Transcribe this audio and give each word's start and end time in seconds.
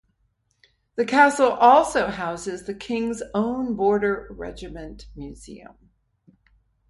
The 0.95 1.05
Castle 1.05 1.51
also 1.51 2.07
houses 2.07 2.63
The 2.63 2.73
King's 2.73 3.21
Own 3.35 3.75
Border 3.75 4.29
Regiment 4.31 5.05
Museum. 5.15 5.91